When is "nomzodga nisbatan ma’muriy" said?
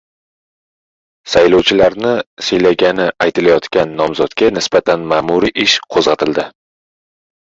3.99-5.53